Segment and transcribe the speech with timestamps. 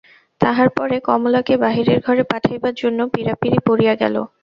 [0.41, 4.15] তাহার পরে কমলাকে বাহিরের ঘরে পাঠাইবার জন্য পীড়াপীড়ি পড়িয়া গেল।